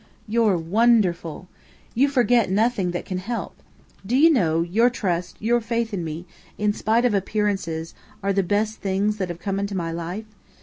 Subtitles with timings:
[0.27, 1.47] "You're wonderful!
[1.93, 3.55] You forget nothing that can help.
[4.03, 6.25] Do you know, your trust, your faith in me,
[6.57, 7.93] in spite of appearances,
[8.23, 10.25] are the best things that have come into my life?